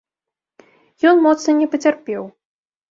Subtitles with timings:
[1.11, 2.23] Ён моцна не пацярпеў.